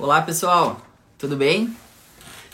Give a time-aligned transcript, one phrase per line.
[0.00, 0.80] Olá pessoal,
[1.18, 1.76] tudo bem?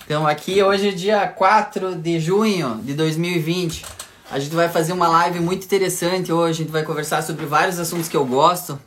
[0.02, 3.84] Então aqui hoje é dia 4 de junho de 2020.
[4.30, 6.62] A gente vai fazer uma live muito interessante hoje.
[6.62, 8.80] A gente vai conversar sobre vários assuntos que eu gosto.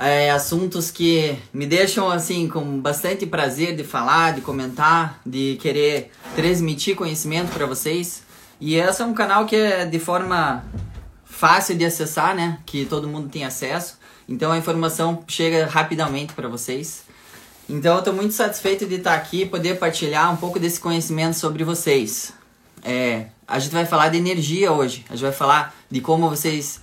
[0.00, 6.10] É, assuntos que me deixam assim com bastante prazer de falar, de comentar, de querer
[6.34, 8.22] transmitir conhecimento para vocês.
[8.58, 10.64] E esse é um canal que é de forma
[11.22, 12.60] fácil de acessar, né?
[12.64, 13.98] Que todo mundo tem acesso.
[14.26, 17.06] Então a informação chega rapidamente para vocês.
[17.68, 21.34] Então eu estou muito satisfeito de estar aqui e poder partilhar um pouco desse conhecimento
[21.34, 22.32] sobre vocês.
[22.82, 25.04] É, a gente vai falar de energia hoje.
[25.08, 26.80] A gente vai falar de como vocês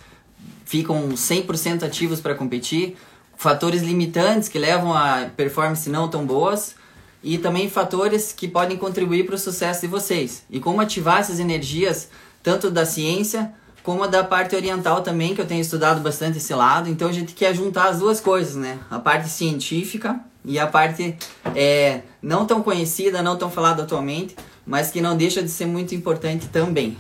[0.63, 2.95] ficam 100% ativos para competir,
[3.35, 6.75] fatores limitantes que levam a performance não tão boas
[7.23, 10.43] e também fatores que podem contribuir para o sucesso de vocês.
[10.51, 12.09] E como ativar essas energias
[12.43, 16.89] tanto da ciência como da parte oriental também, que eu tenho estudado bastante esse lado.
[16.89, 18.79] Então a gente quer juntar as duas coisas, né?
[18.89, 21.17] A parte científica e a parte
[21.55, 25.93] é, não tão conhecida, não tão falada atualmente, mas que não deixa de ser muito
[25.95, 26.97] importante também.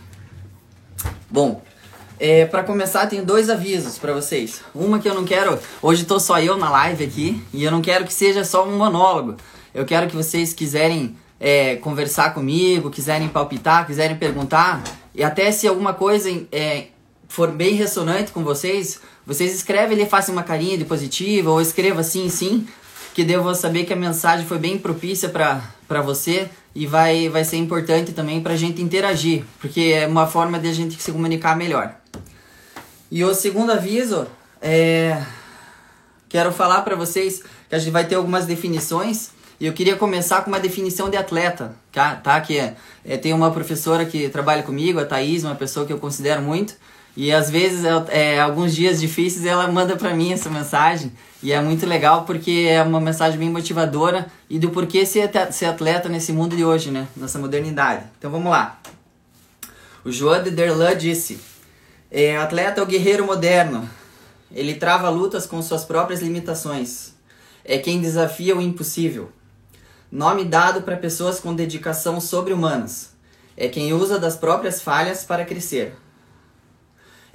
[1.29, 1.61] Bom,
[2.19, 4.61] é, para começar, tenho dois avisos para vocês.
[4.73, 5.59] Uma que eu não quero.
[5.81, 8.77] Hoje estou só eu na live aqui e eu não quero que seja só um
[8.77, 9.35] monólogo.
[9.73, 14.81] Eu quero que vocês quiserem é, conversar comigo, quiserem palpitar, quiserem perguntar
[15.13, 16.87] e até se alguma coisa é,
[17.27, 22.03] for bem ressonante com vocês, vocês escrevem ali, façam uma carinha de positivo ou escreva
[22.03, 22.67] sim, sim,
[23.15, 27.45] que eu vou saber que a mensagem foi bem propícia para você e vai, vai
[27.45, 31.13] ser importante também para a gente interagir, porque é uma forma de a gente se
[31.13, 31.95] comunicar melhor.
[33.09, 34.27] E o segundo aviso
[34.61, 35.23] é.
[36.27, 39.29] Quero falar para vocês que a gente vai ter algumas definições
[39.61, 42.15] e eu queria começar com uma definição de atleta, tá?
[42.15, 42.41] tá?
[42.41, 45.99] Que é, é, tem uma professora que trabalha comigo, a Thaís, uma pessoa que eu
[45.99, 46.75] considero muito,
[47.15, 51.13] e às vezes, é, alguns dias difíceis, ela manda para mim essa mensagem.
[51.41, 55.67] E é muito legal porque é uma mensagem bem motivadora e do porquê ser, ser
[55.67, 57.07] atleta nesse mundo de hoje, né?
[57.15, 58.03] Nessa modernidade.
[58.17, 58.81] Então vamos lá.
[60.03, 61.39] O João de Derlan disse:
[62.11, 63.89] é, atleta é o guerreiro moderno.
[64.51, 67.13] Ele trava lutas com suas próprias limitações.
[67.63, 69.31] É quem desafia o impossível.
[70.11, 73.11] Nome dado para pessoas com dedicação sobre-humanas.
[73.55, 75.95] É quem usa das próprias falhas para crescer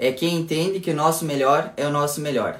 [0.02, 2.58] é quem entende que o nosso melhor é o nosso melhor.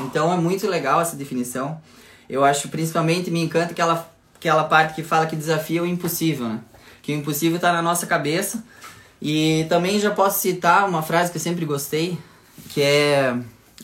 [0.00, 1.78] Então é muito legal essa definição.
[2.26, 6.60] Eu acho principalmente me encanta aquela, aquela parte que fala que desafia o impossível, né?
[7.02, 8.64] Que o impossível está na nossa cabeça.
[9.20, 12.16] E também já posso citar uma frase que eu sempre gostei,
[12.70, 13.36] que é,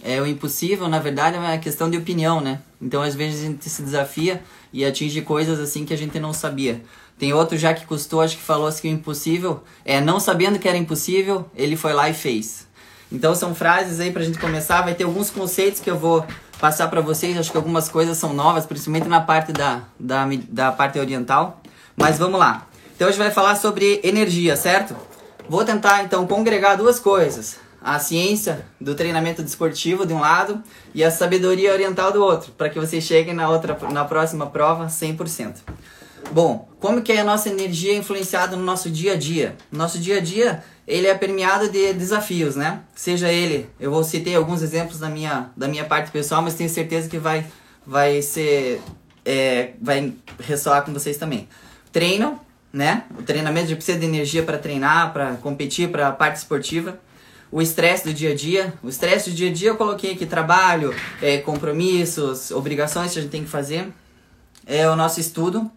[0.02, 2.62] é o impossível, na verdade, é uma questão de opinião, né?
[2.80, 4.42] Então às vezes a gente se desafia
[4.72, 6.82] e atinge coisas assim que a gente não sabia.
[7.18, 10.76] Tem outro já que custou, acho que falou assim impossível, é, não sabendo que era
[10.76, 12.66] impossível, ele foi lá e fez.
[13.10, 16.26] Então são frases aí pra gente começar, vai ter alguns conceitos que eu vou
[16.60, 20.72] passar para vocês, acho que algumas coisas são novas, principalmente na parte da, da, da
[20.72, 21.60] parte oriental.
[21.96, 22.66] Mas vamos lá.
[22.96, 24.96] Então a gente vai falar sobre energia, certo?
[25.48, 27.56] Vou tentar então congregar duas coisas.
[27.82, 30.62] A ciência do treinamento desportivo de um lado
[30.94, 34.86] e a sabedoria oriental do outro, para que vocês cheguem na outra na próxima prova
[34.86, 35.56] 100%.
[36.32, 39.56] Bom, como que é a nossa energia influenciada no nosso dia a dia?
[39.72, 42.82] Nosso dia a dia, ele é permeado de desafios, né?
[42.94, 46.68] Seja ele, eu vou citar alguns exemplos da minha, da minha parte pessoal, mas tenho
[46.68, 47.46] certeza que vai,
[47.86, 48.82] vai ser,
[49.24, 51.48] é, vai ressoar com vocês também.
[51.90, 52.38] Treino,
[52.70, 53.04] né?
[53.18, 57.00] O treinamento de precisa de energia para treinar, para competir, para a parte esportiva.
[57.50, 58.74] O estresse do dia a dia.
[58.82, 63.22] O estresse do dia a dia eu coloquei aqui trabalho, é, compromissos, obrigações que a
[63.22, 63.90] gente tem que fazer.
[64.66, 65.70] É o nosso estudo,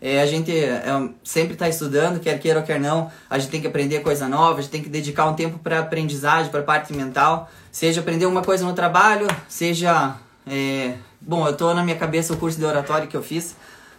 [0.00, 0.82] é, a gente é,
[1.22, 4.58] sempre está estudando, quer queira ou quer não, a gente tem que aprender coisa nova,
[4.58, 8.42] a gente tem que dedicar um tempo para aprendizagem, para parte mental, seja aprender uma
[8.42, 10.16] coisa no trabalho, seja.
[10.46, 13.54] É, bom, eu estou na minha cabeça o curso de oratório que eu fiz,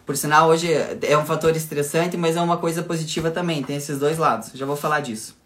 [0.06, 0.68] por sinal, hoje
[1.04, 4.66] é um fator estressante, mas é uma coisa positiva também, tem esses dois lados, já
[4.66, 5.38] vou falar disso.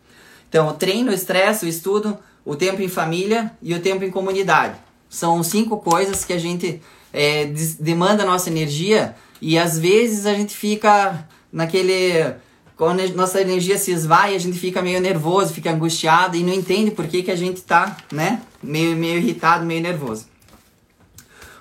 [0.48, 4.10] Então, o treino, o estresse, o estudo, o tempo em família e o tempo em
[4.10, 4.76] comunidade.
[5.10, 7.46] São cinco coisas que a gente é,
[7.80, 12.36] demanda nossa energia e às vezes a gente fica naquele.
[12.76, 16.54] Quando a nossa energia se esvai, a gente fica meio nervoso, fica angustiado e não
[16.54, 18.42] entende por que, que a gente tá, né?
[18.62, 20.26] Meio, meio irritado, meio nervoso.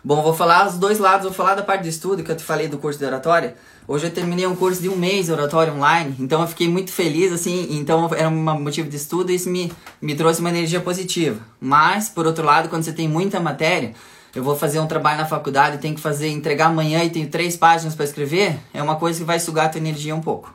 [0.02, 2.42] Bom, vou falar os dois lados, vou falar da parte de estudo que eu te
[2.42, 3.56] falei do curso de oratória.
[3.86, 6.90] Hoje eu terminei um curso de um mês de oratória online, então eu fiquei muito
[6.90, 9.72] feliz, assim, então era um motivo de estudo e isso me,
[10.02, 11.38] me trouxe uma energia positiva.
[11.60, 13.94] Mas, por outro lado, quando você tem muita matéria,
[14.34, 17.56] eu vou fazer um trabalho na faculdade, tenho que fazer, entregar amanhã e tenho três
[17.56, 20.52] páginas para escrever, é uma coisa que vai sugar a tua energia um pouco.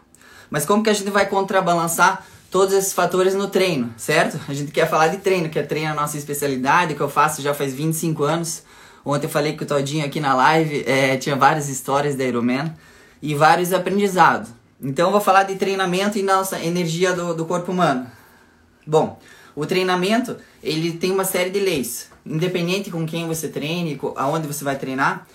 [0.50, 4.40] Mas como que a gente vai contrabalançar todos esses fatores no treino, certo?
[4.48, 7.42] A gente quer falar de treino, que é treino a nossa especialidade, que eu faço
[7.42, 8.64] já faz 25 anos.
[9.06, 12.74] Ontem eu falei com o Todinho aqui na live, é, tinha várias histórias da Ironman
[13.22, 14.50] e vários aprendizados.
[14.82, 18.08] Então eu vou falar de treinamento e nossa energia do, do corpo humano.
[18.86, 19.20] Bom,
[19.56, 22.10] o treinamento, ele tem uma série de leis.
[22.30, 25.28] Independente com quem você treine, aonde você vai treinar,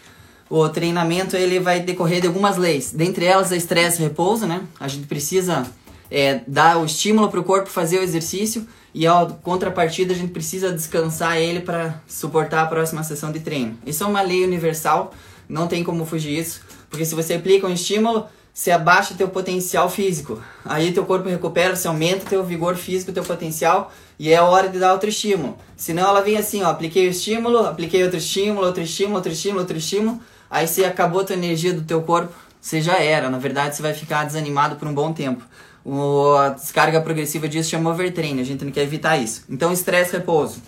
[0.48, 2.92] o treinamento ele vai decorrer de algumas leis.
[2.92, 4.62] Dentre elas, a estresse e repouso, né?
[4.78, 5.66] A gente precisa
[6.10, 10.30] é, dar o estímulo para o corpo fazer o exercício e a contrapartida a gente
[10.30, 13.76] precisa descansar ele para suportar a próxima sessão de treino.
[13.84, 15.12] Isso é uma lei universal,
[15.48, 19.90] não tem como fugir disso, porque se você aplica um estímulo, você abaixa teu potencial
[19.90, 20.40] físico.
[20.64, 24.78] Aí teu corpo recupera, você aumenta teu vigor físico, teu potencial e é hora de
[24.78, 25.58] dar outro estímulo.
[25.76, 29.60] Senão ela vem assim, ó, apliquei o estímulo, apliquei outro estímulo, outro estímulo, outro estímulo,
[29.60, 33.28] outro estímulo, aí você acabou a tua energia do teu corpo, você já era.
[33.28, 35.44] Na verdade, você vai ficar desanimado por um bom tempo.
[35.84, 39.42] O, a descarga progressiva disso chama overtraining, a gente não quer evitar isso.
[39.50, 40.62] Então, estresse repouso.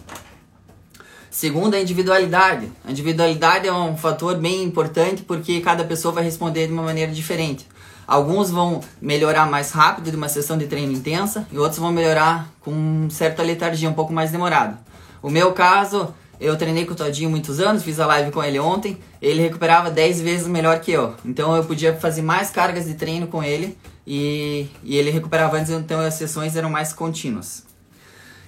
[1.31, 2.69] Segundo, a individualidade.
[2.85, 7.13] A individualidade é um fator bem importante porque cada pessoa vai responder de uma maneira
[7.13, 7.67] diferente.
[8.07, 12.49] Alguns vão melhorar mais rápido de uma sessão de treino intensa e outros vão melhorar
[12.61, 14.79] com certa letargia um pouco mais demorada.
[15.21, 18.61] O meu caso, eu treinei com o Todinho muitos anos, fiz a live com ele
[18.61, 21.15] ontem, ele recuperava 10 vezes melhor que eu.
[21.25, 23.77] Então eu podia fazer mais cargas de treino com ele
[24.07, 27.65] e, e ele recuperava antes, então as sessões eram mais contínuas.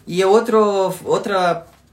[0.07, 1.35] E outro, outro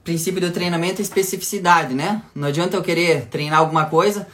[0.03, 2.21] princípio do treinamento é especificidade, né?
[2.33, 4.27] Não adianta eu querer treinar alguma coisa,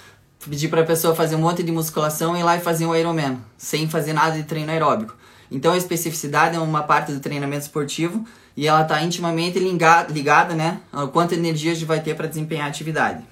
[0.50, 2.96] pedir para a pessoa fazer um monte de musculação e ir lá e fazer um
[2.96, 5.16] Ironman, sem fazer nada de treino aeróbico.
[5.52, 10.54] Então a especificidade é uma parte do treinamento esportivo e ela está intimamente ligada, ligada
[10.54, 13.24] né, a quanta energia a gente vai ter para desempenhar a atividade.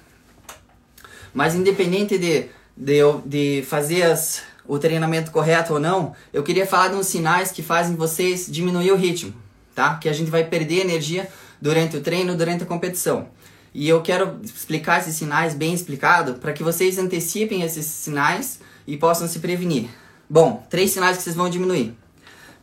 [1.32, 2.46] Mas independente de,
[2.76, 7.50] de, de fazer as, o treinamento correto ou não, eu queria falar de uns sinais
[7.50, 9.32] que fazem vocês diminuir o ritmo,
[9.74, 9.96] tá?
[9.96, 11.28] Que a gente vai perder energia
[11.60, 13.28] durante o treino, durante a competição.
[13.72, 18.96] E eu quero explicar esses sinais bem explicado para que vocês antecipem esses sinais e
[18.96, 19.88] possam se prevenir.
[20.28, 21.94] Bom, três sinais que vocês vão diminuir.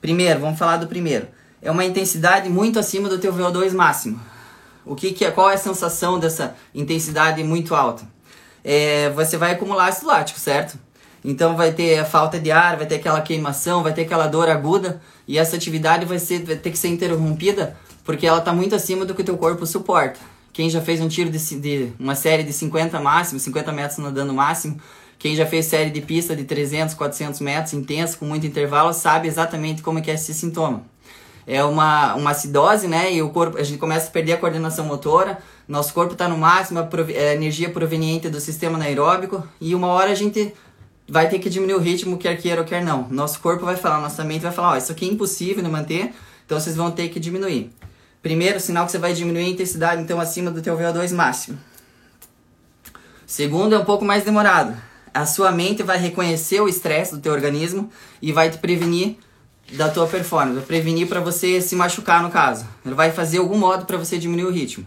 [0.01, 1.27] Primeiro, vamos falar do primeiro.
[1.61, 4.19] É uma intensidade muito acima do teu VO2 máximo.
[4.85, 5.31] O que, que é?
[5.31, 8.07] Qual é a sensação dessa intensidade muito alta?
[8.63, 10.77] É, você vai acumular ácido lático, certo?
[11.23, 15.01] Então vai ter falta de ar, vai ter aquela queimação, vai ter aquela dor aguda
[15.27, 19.03] e essa atividade vai, ser, vai ter que ser interrompida porque ela está muito acima
[19.03, 20.19] do que o teu corpo suporta.
[20.57, 24.33] Quem já fez um tiro de, de uma série de 50 máximo, 50 metros nadando
[24.33, 24.81] máximo,
[25.19, 29.27] quem já fez série de pista de 300, 400 metros intenso com muito intervalo sabe
[29.27, 30.81] exatamente como é que é esse sintoma.
[31.45, 33.13] É uma, uma acidose, né?
[33.13, 35.37] E o corpo, a gente começa a perder a coordenação motora,
[35.67, 40.09] nosso corpo está no máximo, a, a energia proveniente do sistema anaeróbico, e uma hora
[40.11, 40.55] a gente
[41.07, 43.07] vai ter que diminuir o ritmo, quer queira ou quer não.
[43.11, 46.15] Nosso corpo vai falar, nossa mente vai falar, ó, isso aqui é impossível de manter,
[46.43, 47.69] então vocês vão ter que diminuir.
[48.21, 51.57] Primeiro sinal que você vai diminuir a intensidade, então acima do teu VO2 máximo.
[53.25, 54.75] Segundo é um pouco mais demorado.
[55.13, 57.91] A sua mente vai reconhecer o estresse do teu organismo
[58.21, 59.17] e vai te prevenir
[59.73, 62.65] da tua performance, vai prevenir para você se machucar no caso.
[62.85, 64.85] Ele vai fazer algum modo para você diminuir o ritmo.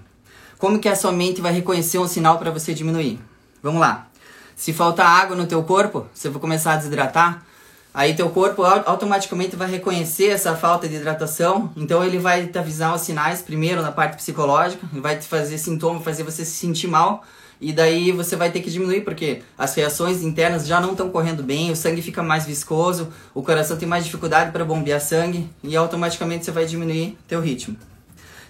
[0.59, 3.21] Como que a sua mente vai reconhecer um sinal para você diminuir?
[3.62, 4.09] Vamos lá.
[4.56, 7.44] Se faltar água no teu corpo, você vai começar a desidratar,
[7.92, 12.94] aí teu corpo automaticamente vai reconhecer essa falta de hidratação, então ele vai te avisar
[12.94, 17.25] os sinais primeiro na parte psicológica, vai te fazer sintoma, fazer você se sentir mal,
[17.60, 21.42] e daí você vai ter que diminuir porque as reações internas já não estão correndo
[21.42, 25.76] bem, o sangue fica mais viscoso, o coração tem mais dificuldade para bombear sangue e
[25.76, 27.76] automaticamente você vai diminuir teu ritmo.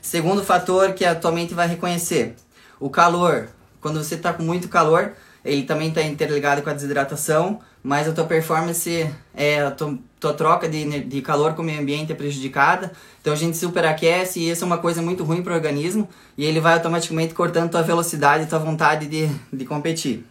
[0.00, 2.36] Segundo fator que a tua mente vai reconhecer,
[2.78, 3.48] o calor.
[3.80, 5.12] Quando você está com muito calor,
[5.44, 10.34] ele também está interligado com a desidratação, mas a tua performance, é, a tua, tua
[10.34, 14.50] troca de, de calor com o meio ambiente é prejudicada, então a gente superaquece e
[14.50, 17.82] isso é uma coisa muito ruim para o organismo e ele vai automaticamente cortando tua
[17.82, 20.24] velocidade e tua vontade de, de competir.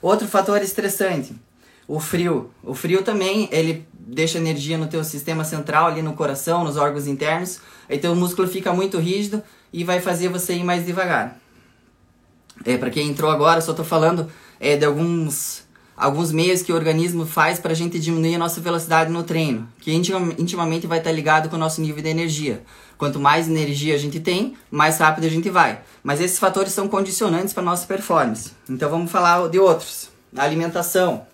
[0.00, 1.34] Outro fator estressante,
[1.88, 2.50] o frio.
[2.62, 7.06] O frio também, ele deixa energia no teu sistema central, ali no coração, nos órgãos
[7.06, 9.42] internos, aí teu músculo fica muito rígido
[9.72, 11.38] e vai fazer você ir mais devagar.
[12.64, 15.64] É, para quem entrou agora, só estou falando é, de alguns,
[15.98, 19.68] alguns meios que o organismo faz para a gente diminuir a nossa velocidade no treino,
[19.80, 22.62] que intimamente vai estar tá ligado com o nosso nível de energia.
[22.96, 25.80] Quanto mais energia a gente tem, mais rápido a gente vai.
[26.02, 28.52] Mas esses fatores são condicionantes para nossa performance.
[28.68, 30.08] Então vamos falar de outros.
[30.36, 31.26] A alimentação.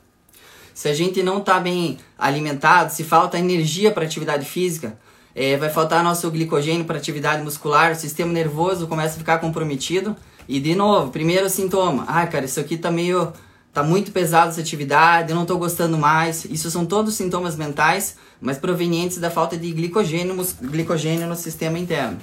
[0.72, 4.98] Se a gente não está bem alimentado, se falta energia para atividade física,
[5.34, 10.16] é, vai faltar nosso glicogênio para atividade muscular, o sistema nervoso começa a ficar comprometido
[10.48, 13.32] e de novo, primeiro sintoma, ah, cara, isso aqui tá meio
[13.74, 16.44] tá muito pesado essa atividade, eu não tô gostando mais.
[16.44, 22.18] Isso são todos sintomas mentais, mas provenientes da falta de glicogênio, glicogênio no sistema interno.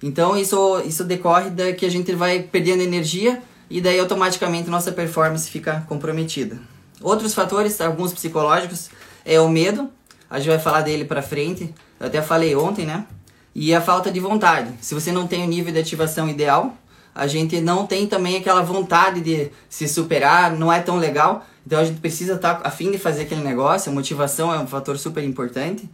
[0.00, 4.92] Então isso isso decorre da que a gente vai perdendo energia e daí automaticamente nossa
[4.92, 6.56] performance fica comprometida.
[7.02, 8.88] Outros fatores, alguns psicológicos,
[9.24, 9.90] é o medo,
[10.30, 13.06] a gente vai falar dele para frente, eu até falei ontem, né?
[13.54, 14.72] E a falta de vontade.
[14.80, 16.76] Se você não tem o nível de ativação ideal,
[17.16, 21.46] a gente não tem também aquela vontade de se superar, não é tão legal.
[21.66, 24.58] Então a gente precisa estar tá a fim de fazer aquele negócio, a motivação é
[24.58, 25.88] um fator super importante.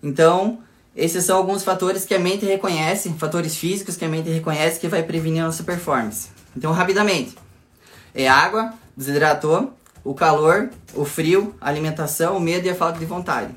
[0.00, 0.60] Então,
[0.94, 4.86] esses são alguns fatores que a mente reconhece, fatores físicos que a mente reconhece que
[4.86, 6.28] vai prevenir a nossa performance.
[6.56, 7.36] Então, rapidamente,
[8.14, 9.72] é água, desidratou,
[10.04, 13.52] o calor, o frio, a alimentação, o medo e a falta de vontade.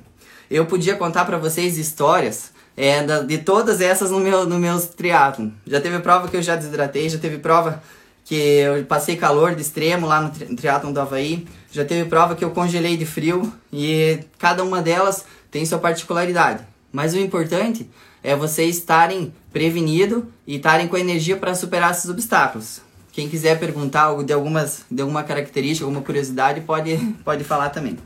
[0.49, 5.49] Eu podia contar para vocês histórias é, de todas essas no meu no meus triatlon.
[5.65, 7.81] Já teve prova que eu já desidratei, já teve prova
[8.23, 12.35] que eu passei calor de extremo lá no, no triatlon do Havaí, já teve prova
[12.35, 16.65] que eu congelei de frio e cada uma delas tem sua particularidade.
[16.91, 17.89] Mas o importante
[18.23, 22.81] é vocês estarem prevenidos e estarem com energia para superar esses obstáculos.
[23.11, 27.97] Quem quiser perguntar de, algumas, de alguma característica, alguma curiosidade, pode, pode falar também.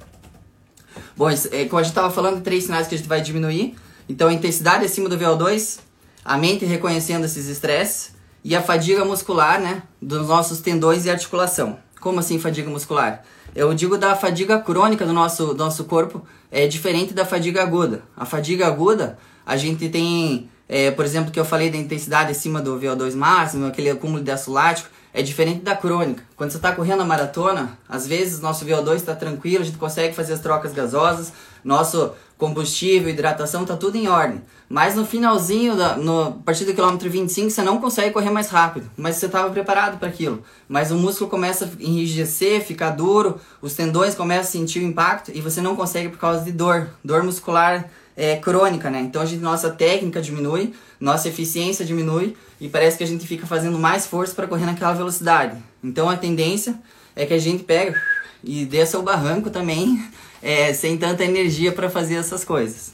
[1.15, 3.75] Bom, é, como a gente estava falando, três sinais que a gente vai diminuir.
[4.07, 5.79] Então, a intensidade acima do VO2,
[6.24, 11.79] a mente reconhecendo esses estresses e a fadiga muscular, né, dos nossos tendões e articulação.
[12.00, 13.24] Como assim fadiga muscular?
[13.55, 18.03] Eu digo da fadiga crônica do nosso, do nosso corpo, é diferente da fadiga aguda.
[18.15, 22.62] A fadiga aguda, a gente tem, é, por exemplo, que eu falei da intensidade acima
[22.62, 26.24] do VO2 máximo, aquele acúmulo de ácido lático, é diferente da crônica.
[26.35, 30.13] Quando você está correndo a maratona, às vezes nosso VO2 está tranquilo, a gente consegue
[30.13, 31.31] fazer as trocas gasosas,
[31.63, 34.42] nosso combustível, hidratação, está tudo em ordem.
[34.68, 38.50] Mas no finalzinho, da, no, a partir do quilômetro 25, você não consegue correr mais
[38.50, 38.89] rápido.
[38.98, 40.44] Mas você estava preparado para aquilo.
[40.68, 45.32] Mas o músculo começa a enrijecer, ficar duro, os tendões começam a sentir o impacto
[45.34, 46.89] e você não consegue por causa de dor.
[47.04, 49.01] Dor muscular é, crônica, né?
[49.01, 53.46] Então a gente, nossa técnica diminui, nossa eficiência diminui e parece que a gente fica
[53.46, 55.58] fazendo mais força para correr naquela velocidade.
[55.84, 56.75] Então a tendência
[57.15, 58.00] é que a gente pega
[58.44, 60.04] e desça o barranco também,
[60.46, 62.94] é, sem tanta energia para fazer essas coisas.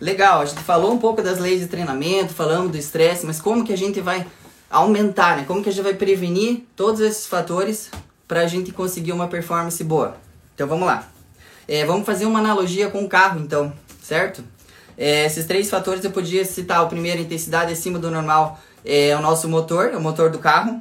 [0.00, 3.64] Legal, a gente falou um pouco das leis de treinamento, falamos do estresse, mas como
[3.64, 4.26] que a gente vai
[4.68, 5.44] aumentar, né?
[5.46, 7.88] Como que a gente vai prevenir todos esses fatores
[8.26, 10.16] para a gente conseguir uma performance boa?
[10.56, 11.08] Então vamos lá.
[11.68, 13.72] É, vamos fazer uma analogia com o carro, então,
[14.02, 14.42] certo?
[14.98, 16.82] É, esses três fatores eu podia citar.
[16.82, 20.80] O primeiro, intensidade acima do normal, é o nosso motor, é o motor do carro.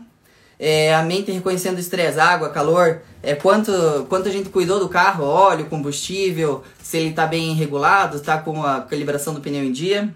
[0.64, 5.26] É, a mente reconhecendo estresse, água, calor, é, quanto, quanto a gente cuidou do carro,
[5.26, 10.14] óleo, combustível, se ele está bem regulado, está com a calibração do pneu em dia.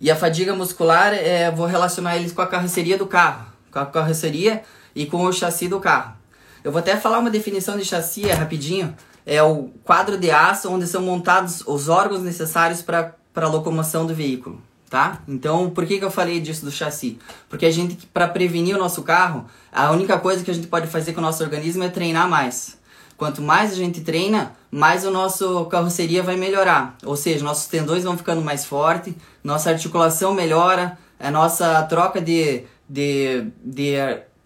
[0.00, 3.86] E a fadiga muscular, é, vou relacionar eles com a carroceria do carro, com a
[3.86, 4.62] carroceria
[4.94, 6.16] e com o chassi do carro.
[6.62, 8.94] Eu vou até falar uma definição de chassi é, rapidinho.
[9.26, 14.14] É o quadro de aço onde são montados os órgãos necessários para a locomoção do
[14.14, 15.20] veículo tá?
[15.28, 17.18] Então, por que, que eu falei disso do chassi?
[17.48, 20.86] Porque a gente, para prevenir o nosso carro, a única coisa que a gente pode
[20.86, 22.78] fazer com o nosso organismo é treinar mais.
[23.16, 26.96] Quanto mais a gente treina, mais o nosso carroceria vai melhorar.
[27.04, 32.62] Ou seja, nossos tendões vão ficando mais fortes, nossa articulação melhora, a nossa troca de,
[32.88, 33.96] de, de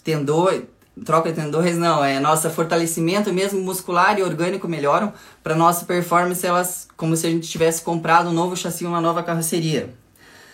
[0.03, 0.63] tendões,
[1.05, 6.47] troca de tendões não, é nosso fortalecimento mesmo muscular e orgânico melhoram para nossa performance
[6.47, 10.02] elas como se a gente tivesse comprado um novo chassi, uma nova carroceria.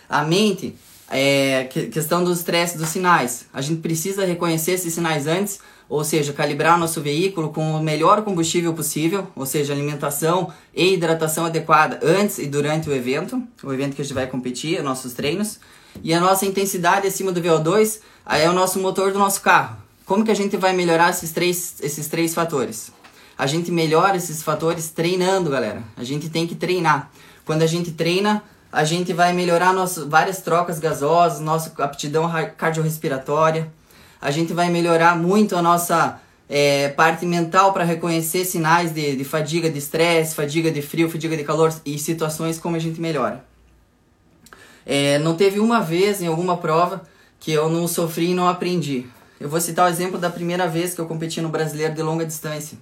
[0.09, 0.75] A mente,
[1.11, 3.47] é questão do estresse dos sinais.
[3.53, 7.83] A gente precisa reconhecer esses sinais antes, ou seja, calibrar o nosso veículo com o
[7.83, 13.73] melhor combustível possível, ou seja, alimentação e hidratação adequada antes e durante o evento, o
[13.73, 15.59] evento que a gente vai competir, nossos treinos.
[16.03, 19.77] E a nossa intensidade acima do VO2 é o nosso motor do nosso carro.
[20.05, 22.93] Como que a gente vai melhorar esses três, esses três fatores?
[23.37, 25.83] A gente melhora esses fatores treinando, galera.
[25.97, 27.11] A gente tem que treinar.
[27.45, 33.73] Quando a gente treina, a gente vai melhorar nosso, várias trocas gasosas, nossa aptidão cardiorrespiratória.
[34.21, 39.25] A gente vai melhorar muito a nossa é, parte mental para reconhecer sinais de, de
[39.25, 43.45] fadiga, de estresse, fadiga de frio, fadiga de calor e situações como a gente melhora.
[44.85, 47.03] É, não teve uma vez em alguma prova
[47.39, 49.07] que eu não sofri e não aprendi.
[49.39, 52.27] Eu vou citar o exemplo da primeira vez que eu competi no brasileiro de longa
[52.27, 52.77] distância.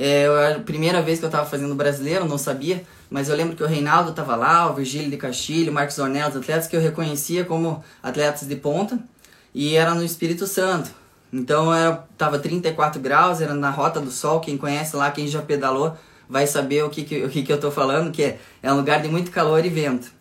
[0.00, 3.64] É, a primeira vez que eu estava fazendo brasileiro, não sabia, mas eu lembro que
[3.64, 6.80] o Reinaldo estava lá, o Virgílio de Castilho, o Marcos Ornella, os atletas que eu
[6.80, 8.96] reconhecia como atletas de ponta,
[9.52, 10.88] e era no Espírito Santo.
[11.32, 15.42] Então era, tava 34 graus, era na Rota do Sol, quem conhece lá, quem já
[15.42, 15.96] pedalou,
[16.28, 18.76] vai saber o que, que, o que, que eu tô falando, que é, é um
[18.76, 20.12] lugar de muito calor e vento.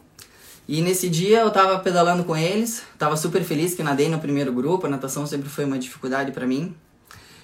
[0.67, 4.51] E nesse dia eu tava pedalando com eles, tava super feliz que nadei no primeiro
[4.51, 6.75] grupo, a natação sempre foi uma dificuldade para mim.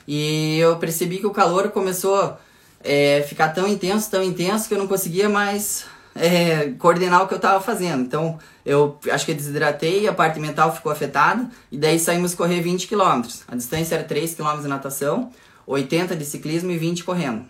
[0.07, 2.37] E eu percebi que o calor começou
[2.83, 7.33] é, ficar tão intenso, tão intenso que eu não conseguia mais é, coordenar o que
[7.33, 8.01] eu estava fazendo.
[8.01, 12.87] Então, eu acho que desidratei, a parte mental ficou afetada, e daí saímos correr 20
[12.87, 13.21] km.
[13.47, 15.31] A distância era 3 km de natação,
[15.65, 17.45] 80 de ciclismo e 20 correndo.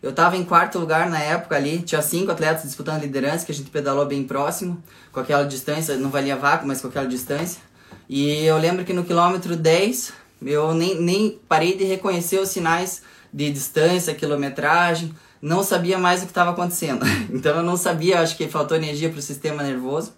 [0.00, 3.54] Eu estava em quarto lugar na época ali, tinha cinco atletas disputando liderança, que a
[3.54, 7.60] gente pedalou bem próximo, com aquela distância, não valia vácuo, mas com aquela distância.
[8.08, 10.12] E eu lembro que no quilômetro 10,
[10.44, 13.02] eu nem, nem parei de reconhecer os sinais
[13.32, 17.04] de distância, quilometragem, não sabia mais o que estava acontecendo.
[17.30, 20.12] Então eu não sabia, acho que faltou energia para o sistema nervoso.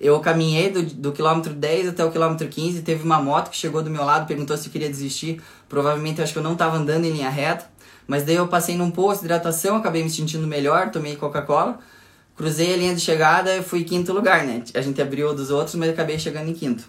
[0.00, 3.82] Eu caminhei do, do quilômetro 10 até o quilômetro 15, teve uma moto que chegou
[3.82, 5.40] do meu lado, perguntou se eu queria desistir.
[5.68, 7.66] Provavelmente acho que eu não estava andando em linha reta.
[8.06, 11.80] Mas daí eu passei num posto de hidratação, acabei me sentindo melhor, tomei Coca-Cola,
[12.36, 14.62] cruzei a linha de chegada e fui quinto lugar, né?
[14.74, 16.84] A gente abriu dos outros, mas acabei chegando em quinto.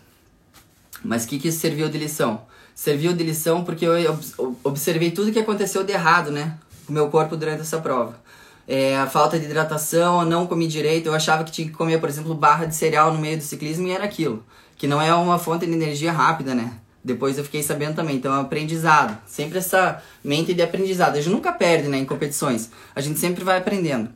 [1.07, 2.41] Mas o que, que isso serviu de lição?
[2.75, 4.19] Serviu de lição porque eu
[4.61, 6.57] observei tudo que aconteceu de errado, né?
[6.85, 8.19] Com o meu corpo durante essa prova.
[8.67, 12.01] É, a falta de hidratação, eu não comi direito, eu achava que tinha que comer,
[12.01, 14.45] por exemplo, barra de cereal no meio do ciclismo e era aquilo.
[14.75, 16.73] Que não é uma fonte de energia rápida, né?
[17.01, 18.17] Depois eu fiquei sabendo também.
[18.17, 19.17] Então é um aprendizado.
[19.25, 21.15] Sempre essa mente de aprendizado.
[21.15, 22.69] A gente nunca perde né, em competições.
[22.93, 24.09] A gente sempre vai aprendendo.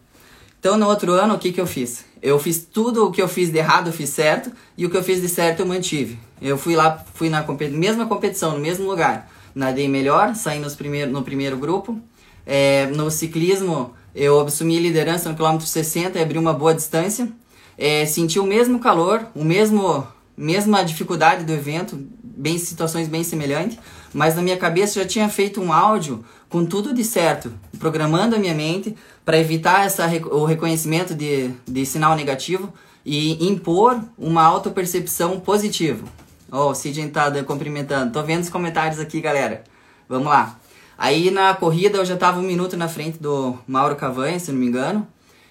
[0.61, 2.05] Então no outro ano, o que, que eu fiz?
[2.21, 4.51] Eu fiz tudo o que eu fiz de errado, eu fiz certo.
[4.77, 6.19] E o que eu fiz de certo, eu mantive.
[6.39, 9.27] Eu fui lá, fui na competi mesma competição, no mesmo lugar.
[9.55, 11.99] Nadei melhor, saí nos primeiro, no primeiro grupo.
[12.45, 17.27] É, no ciclismo, eu assumi liderança no quilômetro 60 e abri uma boa distância.
[17.75, 22.07] É, senti o mesmo calor, o mesmo mesma dificuldade do evento,
[22.41, 23.77] bem situações bem semelhantes,
[24.11, 28.39] mas na minha cabeça já tinha feito um áudio com tudo de certo, programando a
[28.39, 32.73] minha mente para evitar essa, o reconhecimento de, de sinal negativo
[33.05, 36.03] e impor uma autopercepção positiva.
[36.51, 38.11] Oh, o Sidney tá cumprimentando.
[38.11, 39.63] Tô vendo os comentários aqui, galera.
[40.09, 40.59] Vamos lá.
[40.97, 44.59] Aí na corrida eu já tava um minuto na frente do Mauro Cavanha, se não
[44.59, 45.07] me engano.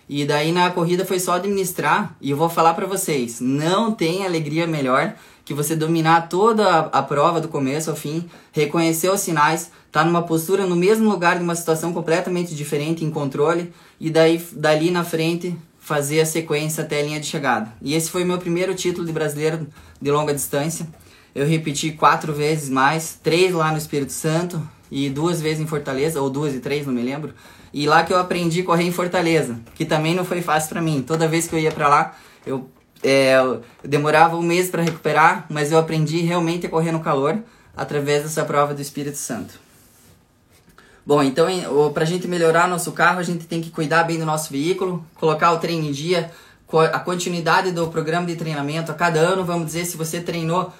[0.08, 2.14] E daí na corrida foi só administrar.
[2.20, 5.14] E eu vou falar para vocês: não tem alegria melhor
[5.50, 10.04] que você dominar toda a, a, prova do começo ao fim, reconhecer os sinais, tá
[10.04, 14.92] numa postura no mesmo lugar de uma situação completamente diferente em controle e daí dali
[14.92, 17.68] na frente fazer a sequência até a linha de chegada.
[17.82, 19.66] E esse foi meu primeiro título de brasileiro
[20.00, 20.86] de longa distância.
[21.34, 26.22] Eu repeti quatro vezes mais, três lá no Espírito Santo, e duas vezes em Fortaleza,
[26.22, 27.34] ou duas e três, não me lembro.
[27.74, 30.80] E lá que eu aprendi a correr em Fortaleza, que também não foi fácil para
[30.80, 31.02] mim.
[31.04, 32.70] Toda vez que eu ia para lá, eu,
[33.02, 37.38] é, eu demorava um mês para recuperar, mas eu aprendi realmente a correr no calor
[37.76, 39.54] através dessa prova do Espírito Santo.
[41.04, 41.46] Bom, então
[41.92, 45.04] para a gente melhorar nosso carro, a gente tem que cuidar bem do nosso veículo,
[45.14, 46.30] colocar o treino em dia,
[46.92, 48.92] a continuidade do programa de treinamento.
[48.92, 50.72] A cada ano, vamos dizer, se você treinou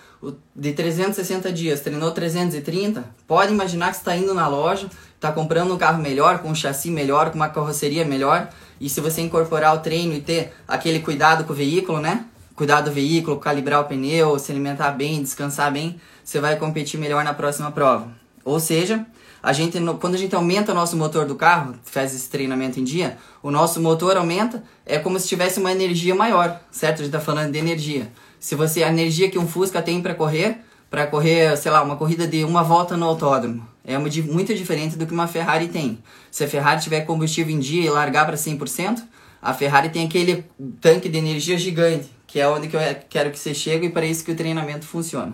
[0.54, 5.78] de 360 dias treinou 330, pode imaginar que está indo na loja, está comprando um
[5.78, 8.48] carro melhor, com um chassi melhor, com uma carroceria melhor.
[8.80, 12.24] E se você incorporar o treino e ter aquele cuidado com o veículo, né?
[12.54, 17.22] Cuidar do veículo, calibrar o pneu, se alimentar bem, descansar bem, você vai competir melhor
[17.22, 18.08] na próxima prova.
[18.44, 19.06] Ou seja,
[19.42, 22.84] a gente, quando a gente aumenta o nosso motor do carro, faz esse treinamento em
[22.84, 27.00] dia, o nosso motor aumenta, é como se tivesse uma energia maior, certo?
[27.00, 28.10] A gente está falando de energia.
[28.38, 30.58] Se você a energia que um Fusca tem para correr,
[30.90, 35.06] para correr, sei lá, uma corrida de uma volta no autódromo, é muito diferente do
[35.06, 35.98] que uma Ferrari tem.
[36.30, 39.02] Se a Ferrari tiver combustível em dia e largar para 100%,
[39.42, 40.44] a Ferrari tem aquele
[40.80, 44.04] tanque de energia gigante, que é onde que eu quero que você chegue e para
[44.04, 45.32] isso que o treinamento funciona.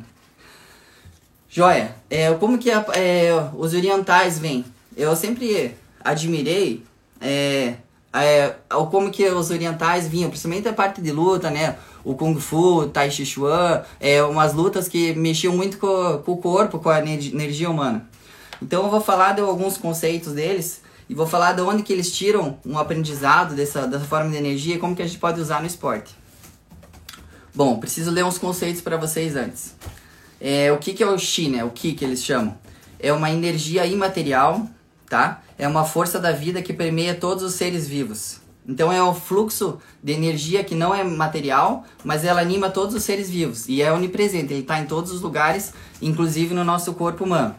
[1.48, 2.82] Joia, é, como que é,
[3.56, 4.64] os orientais vêm?
[4.96, 6.84] Eu sempre admirei
[7.20, 7.74] é,
[8.12, 8.54] é,
[8.90, 11.76] como que os orientais vinham, principalmente a parte de luta, né?
[12.06, 16.36] o Kung Fu, Tai Chi Chuan, é, umas lutas que mexiam muito com, com o
[16.36, 18.08] corpo, com a energia humana.
[18.60, 22.10] Então eu vou falar de alguns conceitos deles e vou falar de onde que eles
[22.10, 25.60] tiram um aprendizado dessa, dessa forma de energia e como que a gente pode usar
[25.60, 26.14] no esporte.
[27.54, 29.74] Bom, preciso ler uns conceitos para vocês antes.
[30.40, 31.64] É, o que, que é o Chi, né?
[31.64, 32.56] O Ki que eles chamam?
[32.98, 34.68] É uma energia imaterial,
[35.08, 35.42] tá?
[35.58, 38.40] É uma força da vida que permeia todos os seres vivos.
[38.68, 43.04] Então é um fluxo de energia que não é material, mas ela anima todos os
[43.04, 47.24] seres vivos e é onipresente, ele está em todos os lugares, inclusive no nosso corpo
[47.24, 47.54] humano.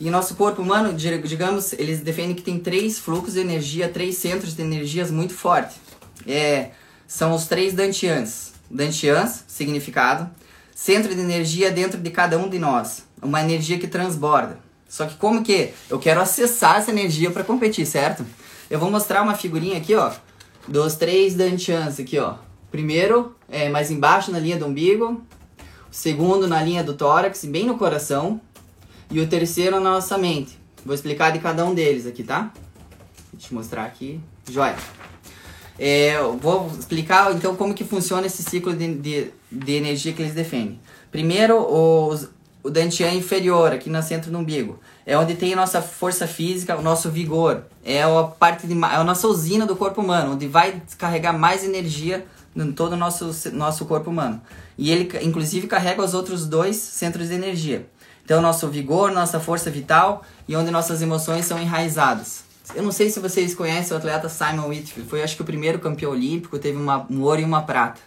[0.00, 4.56] E nosso corpo humano, digamos, eles defendem que tem três fluxos de energia, três centros
[4.56, 5.76] de energias muito fortes.
[6.26, 6.70] É,
[7.06, 8.52] são os três dantians.
[8.70, 10.30] Dantians, significado,
[10.74, 14.58] centro de energia dentro de cada um de nós, uma energia que transborda.
[14.88, 18.24] Só que como que eu quero acessar essa energia para competir, certo?
[18.70, 20.12] Eu vou mostrar uma figurinha aqui, ó,
[20.66, 22.36] dos três dantians aqui, ó.
[22.70, 25.20] Primeiro é mais embaixo na linha do umbigo,
[25.90, 28.40] segundo na linha do tórax, bem no coração,
[29.10, 30.58] e o terceiro na nossa mente.
[30.84, 32.52] Vou explicar de cada um deles aqui, tá?
[33.32, 34.20] Vou te mostrar aqui.
[34.50, 34.76] Joia.
[35.78, 40.34] É, vou explicar então como que funciona esse ciclo de, de, de energia que eles
[40.34, 40.78] defendem.
[41.10, 42.28] Primeiro, os,
[42.62, 44.78] o dantian inferior, aqui no centro do umbigo.
[45.06, 47.64] É onde tem a nossa força física, o nosso vigor.
[47.84, 51.64] É a parte de, é a nossa usina do corpo humano, onde vai descarregar mais
[51.64, 54.40] energia em todo o nosso, nosso corpo humano.
[54.76, 57.86] E ele, inclusive, carrega os outros dois centros de energia.
[58.30, 62.44] Então, nosso vigor, nossa força vital e onde nossas emoções são enraizadas.
[62.76, 65.80] Eu não sei se vocês conhecem o atleta Simon Whitfield, foi acho que o primeiro
[65.80, 68.00] campeão olímpico, teve uma, um ouro e uma prata.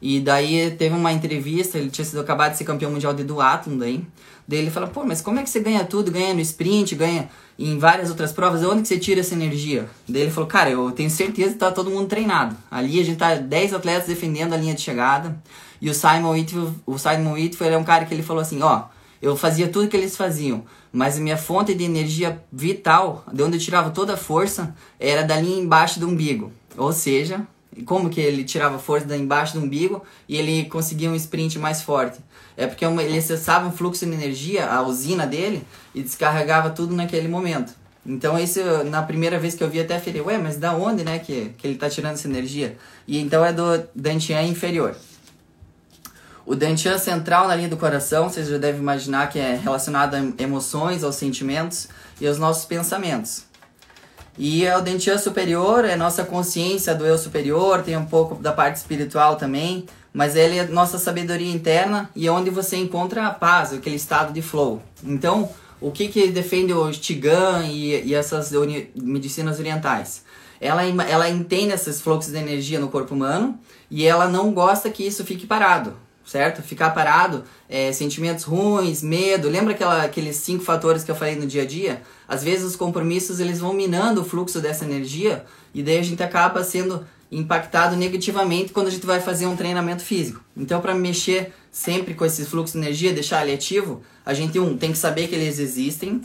[0.00, 3.76] E daí teve uma entrevista, ele tinha sido acabado de ser campeão mundial de duatlon
[3.76, 4.06] daí.
[4.46, 6.12] Daí ele fala, pô, mas como é que você ganha tudo?
[6.12, 9.88] Ganha no sprint, ganha em várias outras provas, onde que você tira essa energia?
[10.08, 12.56] Daí ele falou, cara, eu tenho certeza que tá todo mundo treinado.
[12.70, 15.36] Ali a gente tá 10 atletas defendendo a linha de chegada.
[15.80, 18.84] E o Simon Whitfield, o Simon Whitfield é um cara que ele falou assim, ó,
[19.26, 23.56] eu fazia tudo que eles faziam, mas a minha fonte de energia vital, de onde
[23.56, 26.52] eu tirava toda a força, era da linha embaixo do umbigo.
[26.76, 27.46] Ou seja,
[27.84, 31.82] como que ele tirava força da embaixo do umbigo e ele conseguia um sprint mais
[31.82, 32.18] forte?
[32.56, 35.62] É porque ele acessava um fluxo de energia, a usina dele,
[35.94, 37.74] e descarregava tudo naquele momento.
[38.06, 41.18] Então, esse, na primeira vez que eu vi, até falei, ué, mas da onde, né,
[41.18, 42.76] que, que ele tá tirando essa energia?
[43.06, 44.94] E então é do dantian inferior.
[46.46, 50.20] O dantian central na linha do coração, vocês já devem imaginar que é relacionado a
[50.40, 51.88] emoções, aos sentimentos
[52.20, 53.42] e aos nossos pensamentos.
[54.38, 58.76] E o dantian superior é nossa consciência do eu superior, tem um pouco da parte
[58.76, 63.72] espiritual também, mas ele é nossa sabedoria interna e é onde você encontra a paz,
[63.72, 64.80] aquele estado de flow.
[65.02, 68.52] Então, o que que defende o Qigong e, e essas
[68.94, 70.22] medicinas orientais?
[70.60, 73.58] Ela, ela entende esses fluxos de energia no corpo humano
[73.90, 76.60] e ela não gosta que isso fique parado certo?
[76.60, 79.48] Ficar parado, é, sentimentos ruins, medo.
[79.48, 82.02] Lembra aquela, aqueles cinco fatores que eu falei no dia a dia?
[82.26, 86.22] Às vezes os compromissos eles vão minando o fluxo dessa energia e daí a gente
[86.22, 90.44] acaba sendo impactado negativamente quando a gente vai fazer um treinamento físico.
[90.56, 94.76] Então, para mexer sempre com esse fluxo de energia, deixar ele ativo, a gente um
[94.76, 96.20] tem que saber que eles existem.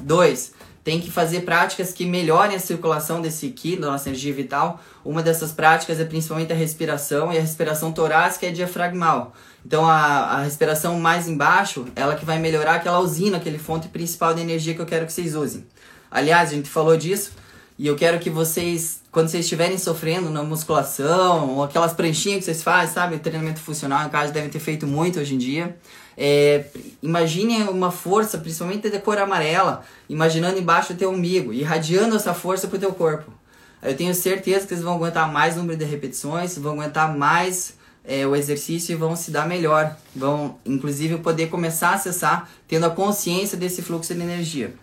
[0.00, 0.52] Dois,
[0.84, 4.80] tem que fazer práticas que melhorem a circulação desse Ki, da nossa energia vital.
[5.04, 9.32] Uma dessas práticas é principalmente a respiração, e a respiração torácica é diafragmal.
[9.64, 14.34] Então a, a respiração mais embaixo, ela que vai melhorar aquela usina, aquele fonte principal
[14.34, 15.64] de energia que eu quero que vocês usem.
[16.10, 17.32] Aliás, a gente falou disso,
[17.78, 22.44] e eu quero que vocês, quando vocês estiverem sofrendo na musculação, ou aquelas pranchinhas que
[22.44, 23.18] vocês fazem, sabe?
[23.18, 25.76] Treinamento funcional, em casa devem ter feito muito hoje em dia.
[26.16, 26.66] É,
[27.02, 32.68] imagine uma força, principalmente de cor amarela, imaginando embaixo do teu umbigo, irradiando essa força
[32.68, 33.32] para o teu corpo.
[33.82, 38.26] Eu tenho certeza que eles vão aguentar mais número de repetições, vão aguentar mais é,
[38.26, 39.96] o exercício e vão se dar melhor.
[40.14, 44.74] Vão, inclusive, poder começar a acessar tendo a consciência desse fluxo de energia.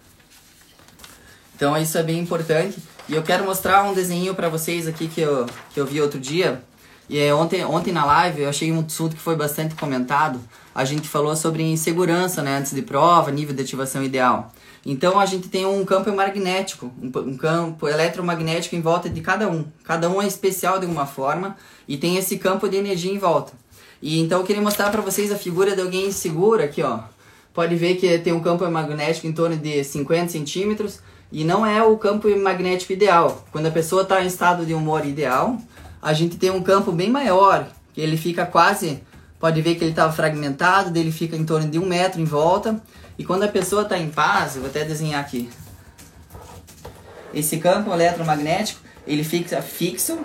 [1.60, 2.78] Então, isso é bem importante.
[3.10, 6.18] E eu quero mostrar um desenho para vocês aqui que eu, que eu vi outro
[6.18, 6.64] dia.
[7.10, 10.40] E é, ontem, ontem na live eu achei um assunto que foi bastante comentado.
[10.74, 14.54] A gente falou sobre insegurança, né, antes de prova, nível de ativação ideal.
[14.86, 19.50] Então a gente tem um campo magnético, um, um campo eletromagnético em volta de cada
[19.50, 19.66] um.
[19.84, 21.58] Cada um é especial de alguma forma
[21.90, 23.52] e tem esse campo de energia em volta.
[24.02, 27.02] E então eu queria mostrar para vocês a figura de alguém inseguro aqui, ó.
[27.54, 31.84] Pode ver que tem um campo magnético em torno de 50 centímetros e não é
[31.84, 33.46] o campo magnético ideal.
[33.52, 35.58] Quando a pessoa está em estado de humor ideal,
[36.02, 39.04] a gente tem um campo bem maior, que ele fica quase,
[39.40, 42.82] pode ver que ele estava fragmentado, dele fica em torno de um metro em volta.
[43.18, 45.50] E quando a pessoa está em paz, eu vou até desenhar aqui.
[47.34, 50.20] Esse campo eletromagnético, ele fica fixo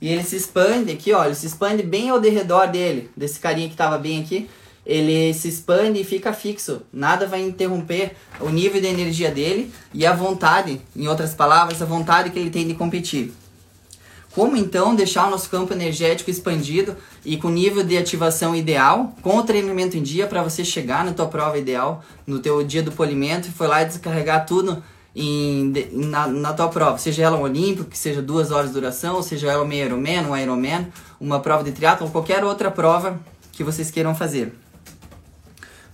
[0.00, 3.74] e ele se expande aqui, ele se expande bem ao redor dele, desse carinha que
[3.74, 4.48] estava bem aqui.
[4.86, 6.82] Ele se expande e fica fixo.
[6.92, 11.86] Nada vai interromper o nível de energia dele e a vontade, em outras palavras, a
[11.86, 13.32] vontade que ele tem de competir.
[14.34, 19.38] Como então deixar o nosso campo energético expandido e com nível de ativação ideal, com
[19.38, 22.90] o treinamento em dia para você chegar na tua prova ideal, no teu dia do
[22.90, 24.82] polimento e foi lá descarregar tudo
[25.14, 29.22] em, na, na tua prova, seja ela um olímpico, que seja duas horas de duração,
[29.22, 30.88] seja ela um Ironman, um Ironman,
[31.20, 33.20] uma prova de triatlo, ou qualquer outra prova
[33.52, 34.52] que vocês queiram fazer.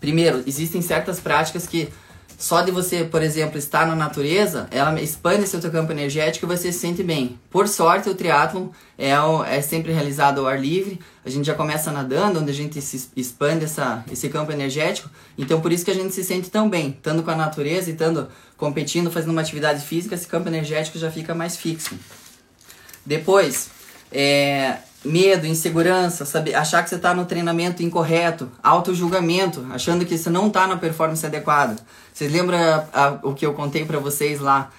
[0.01, 1.89] Primeiro, existem certas práticas que
[2.41, 6.49] só de você, por exemplo, estar na natureza, ela expande seu teu campo energético e
[6.49, 7.39] você se sente bem.
[7.51, 9.11] Por sorte, o triatlon é,
[9.47, 10.99] é sempre realizado ao ar livre.
[11.23, 15.11] A gente já começa nadando, onde a gente se expande essa, esse campo energético.
[15.37, 16.89] Então, por isso que a gente se sente tão bem.
[16.97, 21.11] Estando com a natureza e estando competindo, fazendo uma atividade física, esse campo energético já
[21.11, 21.95] fica mais fixo.
[23.05, 23.69] Depois,
[24.11, 30.29] é, medo, insegurança, saber, achar que você está no treinamento incorreto, auto-julgamento, achando que você
[30.29, 31.77] não está na performance adequada.
[32.13, 34.71] Vocês lembram a, a, o que eu contei para vocês lá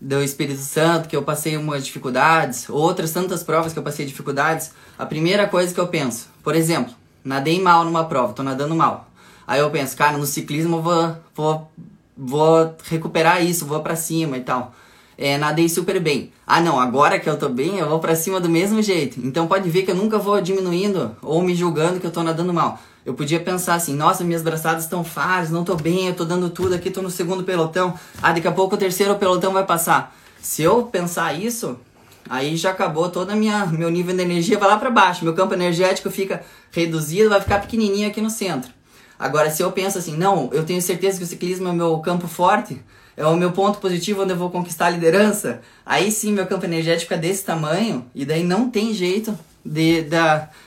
[0.00, 4.72] do Espírito Santo, que eu passei umas dificuldades, outras tantas provas que eu passei dificuldades,
[4.98, 9.10] a primeira coisa que eu penso, por exemplo, nadei mal numa prova, tô nadando mal.
[9.46, 11.72] Aí eu penso, cara, no ciclismo eu vou, vou,
[12.16, 14.74] vou recuperar isso, vou para cima e tal.
[15.20, 16.32] É, nadei super bem.
[16.46, 19.20] Ah, não, agora que eu tô bem, eu vou para cima do mesmo jeito.
[19.22, 22.54] Então pode ver que eu nunca vou diminuindo ou me julgando que eu tô nadando
[22.54, 22.80] mal.
[23.04, 26.48] Eu podia pensar assim, nossa, minhas braçadas estão fáceis, não tô bem, eu tô dando
[26.48, 27.92] tudo aqui, tô no segundo pelotão.
[28.22, 30.16] Ah, daqui a pouco o terceiro pelotão vai passar.
[30.40, 31.78] Se eu pensar isso,
[32.26, 35.34] aí já acabou toda a minha meu nível de energia vai lá para baixo, meu
[35.34, 38.70] campo energético fica reduzido, vai ficar pequenininho aqui no centro.
[39.18, 41.98] Agora, se eu penso assim, não, eu tenho certeza que o ciclismo é o meu
[41.98, 42.80] campo forte,
[43.16, 46.64] é o meu ponto positivo onde eu vou conquistar a liderança, aí sim meu campo
[46.64, 50.16] energético é desse tamanho, e daí não tem jeito de, de,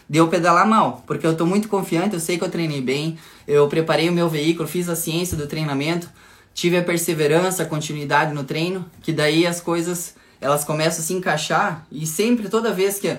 [0.10, 3.18] de eu pedalar mal, porque eu estou muito confiante, eu sei que eu treinei bem,
[3.48, 6.10] eu preparei o meu veículo, fiz a ciência do treinamento,
[6.54, 11.14] tive a perseverança, a continuidade no treino, que daí as coisas elas começam a se
[11.14, 13.18] encaixar e sempre, toda vez que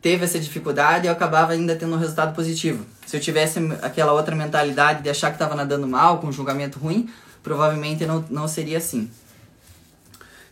[0.00, 2.84] teve essa dificuldade, eu acabava ainda tendo um resultado positivo.
[3.06, 6.78] Se eu tivesse aquela outra mentalidade de achar que estava nadando mal, com um julgamento
[6.78, 7.08] ruim,
[7.44, 9.08] provavelmente não, não seria assim.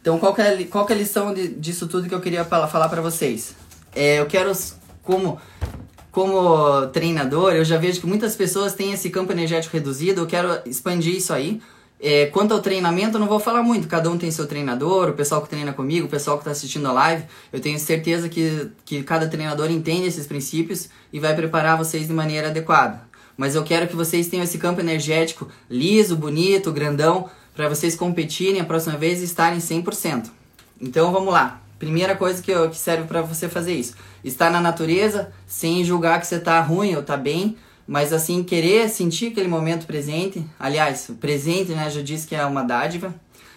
[0.00, 2.44] Então, qual que é, qual que é a lição de, disso tudo que eu queria
[2.44, 3.56] falar para vocês?
[3.94, 4.52] É, eu quero,
[5.02, 5.40] como,
[6.10, 10.60] como treinador, eu já vejo que muitas pessoas têm esse campo energético reduzido, eu quero
[10.66, 11.60] expandir isso aí.
[12.04, 15.12] É, quanto ao treinamento, eu não vou falar muito, cada um tem seu treinador, o
[15.12, 18.72] pessoal que treina comigo, o pessoal que está assistindo a live, eu tenho certeza que,
[18.84, 23.11] que cada treinador entende esses princípios e vai preparar vocês de maneira adequada.
[23.36, 28.60] Mas eu quero que vocês tenham esse campo energético liso, bonito, grandão, para vocês competirem
[28.60, 30.30] a próxima vez e estarem 100%.
[30.80, 31.60] Então vamos lá.
[31.78, 33.94] Primeira coisa que, eu, que serve para você fazer isso.
[34.22, 38.88] Estar na natureza sem julgar que você tá ruim ou tá bem, mas assim, querer
[38.88, 40.44] sentir aquele momento presente.
[40.58, 43.14] Aliás, o presente, né, já disse que é uma dádiva.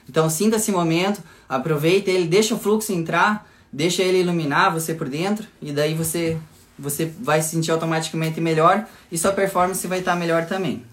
[0.10, 5.10] Então sinta esse momento, aproveita ele, deixa o fluxo entrar, deixa ele iluminar você por
[5.10, 6.38] dentro e daí você
[6.78, 10.84] você vai se sentir automaticamente melhor e sua performance vai estar melhor também.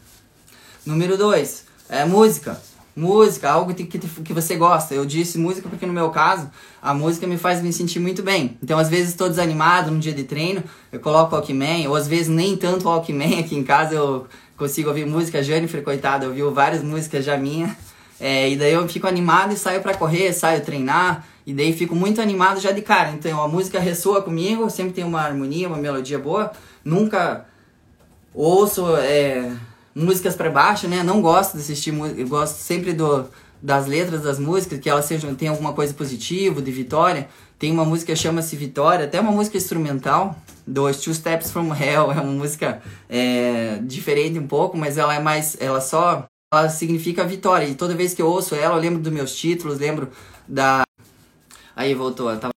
[0.85, 2.61] Número 2, é música
[2.95, 4.95] música, algo que, que, que você gosta.
[4.95, 8.57] Eu disse música porque no meu caso, a música me faz me sentir muito bem.
[8.63, 12.29] Então, às vezes estou desanimado no dia de treino, eu coloco Walkman, ou às vezes
[12.29, 15.43] nem tanto Walkman aqui em casa, eu consigo ouvir música.
[15.43, 17.77] Jennifer, coitada, ouviu várias músicas já minha.
[18.21, 21.95] É, e daí eu fico animado e saio para correr, saio treinar, e daí fico
[21.95, 23.11] muito animado já de cara.
[23.11, 26.53] Então a música ressoa comigo, sempre tem uma harmonia, uma melodia boa.
[26.85, 27.47] Nunca
[28.35, 29.51] ouço é,
[29.95, 31.03] músicas para baixo, né?
[31.03, 33.27] Não gosto de assistir música, gosto sempre do,
[33.63, 37.29] das letras das músicas, que elas sejam, alguma coisa positiva, de vitória.
[37.59, 42.11] Tem uma música que chama-se Vitória, até uma música instrumental, dos Two Steps from Hell,
[42.11, 47.25] é uma música é, diferente um pouco, mas ela é mais, ela só, ela significa
[47.25, 50.09] vitória, e toda vez que eu ouço ela, eu lembro dos meus títulos, lembro
[50.49, 50.83] da...
[51.75, 52.53] Aí voltou, tava...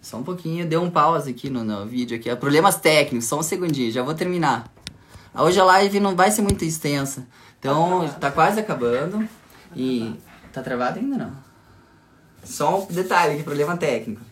[0.00, 3.42] Só um pouquinho, deu um pause aqui no, no vídeo aqui, problemas técnicos, só um
[3.42, 4.72] segundinho, já vou terminar.
[5.34, 7.26] Hoje a live não vai ser muito extensa.
[7.58, 9.28] Então, tá quase acabando.
[9.74, 10.14] E.
[10.52, 11.32] Tá travado ainda não?
[12.42, 14.22] Só um detalhe, que problema técnico.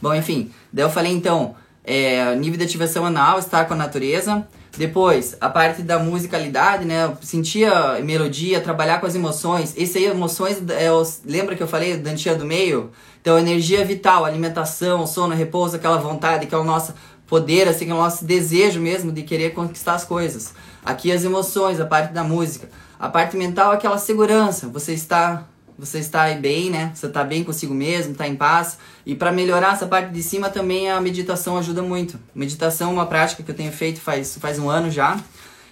[0.00, 0.52] Bom, enfim.
[0.72, 4.46] Daí eu falei então, é, nível de ativação anal, estar com a natureza.
[4.78, 7.12] Depois, a parte da musicalidade, né?
[7.20, 9.74] Sentir a melodia, trabalhar com as emoções.
[9.76, 12.92] Esse aí, emoções, é os, lembra que eu falei da antia do meio?
[13.20, 16.94] Então, energia vital, alimentação, sono, repouso, aquela vontade que é o nosso
[17.26, 20.54] poder, assim, é o nosso desejo mesmo de querer conquistar as coisas.
[20.84, 22.68] Aqui as emoções, a parte da música.
[23.00, 24.68] A parte mental é aquela segurança.
[24.68, 25.44] Você está
[25.78, 26.90] você está bem, né?
[26.94, 28.78] Você está bem consigo mesmo, está em paz.
[29.06, 32.18] E para melhorar essa parte de cima também a meditação ajuda muito.
[32.34, 35.18] Meditação é uma prática que eu tenho feito faz, faz um ano já.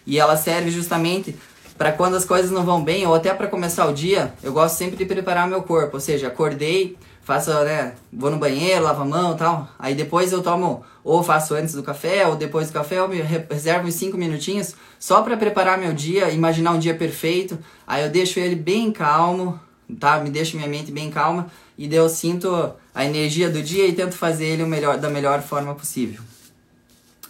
[0.07, 1.35] E ela serve justamente
[1.77, 4.77] para quando as coisas não vão bem, ou até para começar o dia, eu gosto
[4.77, 5.97] sempre de preparar meu corpo.
[5.97, 9.69] Ou seja, acordei, faço, né, vou no banheiro, lavo a mão e tal.
[9.79, 13.21] Aí depois eu tomo, ou faço antes do café, ou depois do café, eu me
[13.21, 17.59] reservo uns 5 minutinhos só para preparar meu dia, imaginar um dia perfeito.
[17.87, 19.61] Aí eu deixo ele bem calmo,
[19.99, 20.19] tá?
[20.19, 21.47] Me deixo minha mente bem calma
[21.79, 25.11] e daí eu sinto a energia do dia e tento fazer ele o melhor, da
[25.11, 26.23] melhor forma possível.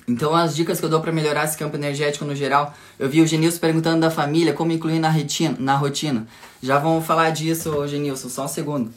[0.09, 3.21] Então as dicas que eu dou para melhorar esse campo energético no geral, eu vi
[3.21, 6.27] o Genilson perguntando da família, como incluir na rotina, na rotina.
[6.63, 8.93] Já vamos falar disso, Genilson, só um segundo.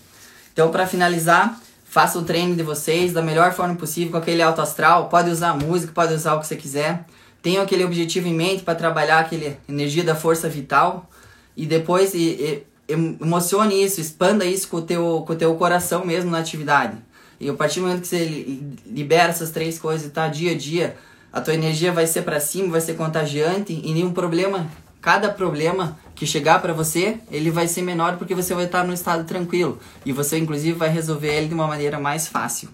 [0.54, 4.62] Então, para finalizar, faça o treino de vocês da melhor forma possível, com aquele alto
[4.62, 5.10] astral.
[5.10, 7.06] Pode usar música, pode usar o que você quiser.
[7.42, 11.10] Tenha aquele objetivo em mente para trabalhar aquele energia da força vital.
[11.58, 16.06] E depois e, e, emocione isso, expanda isso com o, teu, com o teu coração
[16.06, 16.98] mesmo na atividade.
[17.40, 20.58] E a partir do momento que você libera essas três coisas e tá dia a
[20.58, 20.98] dia,
[21.32, 24.68] a tua energia vai ser para cima, vai ser contagiante e nenhum problema
[25.02, 28.94] cada problema que chegar para você, ele vai ser menor porque você vai estar no
[28.94, 32.70] estado tranquilo e você inclusive vai resolver ele de uma maneira mais fácil.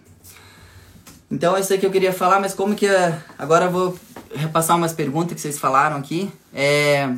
[1.29, 2.87] Então é isso que eu queria falar, mas como que
[3.37, 3.99] agora eu vou
[4.33, 6.31] repassar umas perguntas que vocês falaram aqui.
[6.53, 7.09] É...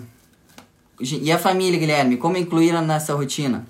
[0.99, 3.65] E a família, Guilherme, como incluíram nessa rotina?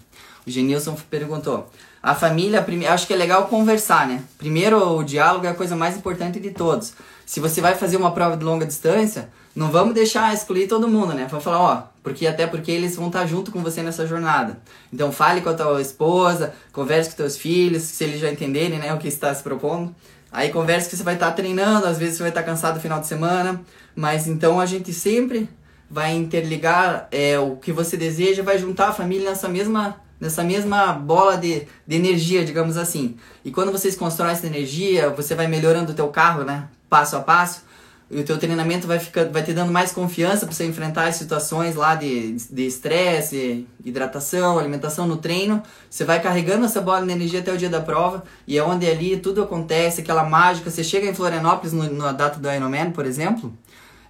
[0.45, 1.69] O Genilson perguntou.
[2.01, 4.23] A família, acho que é legal conversar, né?
[4.37, 6.93] Primeiro, o diálogo é a coisa mais importante de todos.
[7.25, 11.13] Se você vai fazer uma prova de longa distância, não vamos deixar excluir todo mundo,
[11.13, 11.27] né?
[11.29, 14.59] Vamos falar, ó, porque até porque eles vão estar junto com você nessa jornada.
[14.93, 18.93] Então fale com a tua esposa, converse com teus filhos, se eles já entenderem, né,
[18.93, 19.93] o que está se propondo.
[20.31, 22.99] Aí converse que você vai estar treinando, às vezes você vai estar cansado no final
[23.01, 23.59] de semana,
[23.95, 25.49] mas então a gente sempre
[25.89, 30.93] vai interligar é, o que você deseja, vai juntar a família nessa mesma nessa mesma
[30.93, 33.17] bola de, de energia, digamos assim.
[33.45, 36.67] E quando vocês constroem essa energia, você vai melhorando o teu carro, né?
[36.89, 37.61] Passo a passo
[38.09, 41.15] e o teu treinamento vai ficar, vai te dando mais confiança para você enfrentar as
[41.15, 45.61] situações lá de estresse, hidratação, alimentação no treino.
[45.89, 48.89] Você vai carregando essa bola de energia até o dia da prova e é onde
[48.89, 50.71] ali tudo acontece, aquela mágica.
[50.71, 53.53] Você chega em Florianópolis no, na data do Ironman, por exemplo,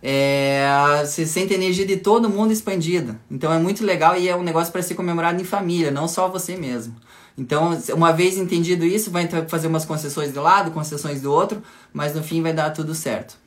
[0.01, 0.65] é,
[1.03, 3.19] você sente a energia de todo mundo expandida.
[3.29, 6.27] Então é muito legal e é um negócio para ser comemorado em família, não só
[6.27, 6.95] você mesmo.
[7.38, 11.62] Então, uma vez entendido isso, vai fazer umas concessões do lado, concessões do outro,
[11.93, 13.38] mas no fim vai dar tudo certo.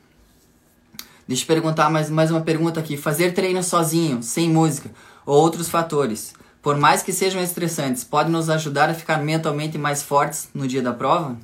[1.27, 2.95] Deixa eu perguntar mais, mais uma pergunta aqui.
[2.95, 4.89] Fazer treino sozinho, sem música,
[5.25, 10.03] ou outros fatores, por mais que sejam estressantes, pode nos ajudar a ficar mentalmente mais
[10.03, 11.37] fortes no dia da prova?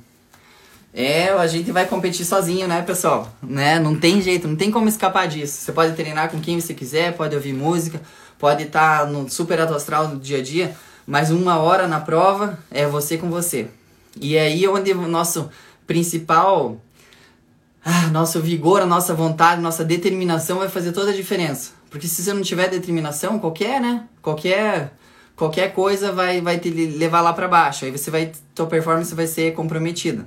[0.92, 3.32] É, a gente vai competir sozinho, né, pessoal?
[3.42, 3.78] Né?
[3.78, 5.60] Não tem jeito, não tem como escapar disso.
[5.60, 8.00] Você pode treinar com quem você quiser, pode ouvir música,
[8.38, 10.74] pode estar no super astral no dia a dia,
[11.06, 13.68] mas uma hora na prova é você com você.
[14.20, 15.50] E é aí onde o nosso
[15.86, 16.80] principal
[17.84, 21.72] ah, nosso vigor, a nossa vontade, nossa determinação vai fazer toda a diferença.
[21.90, 24.04] Porque se você não tiver determinação, qualquer, né?
[24.20, 24.92] Qualquer
[25.34, 27.84] qualquer coisa vai vai te levar lá para baixo.
[27.84, 30.26] Aí você vai tua performance vai ser comprometida.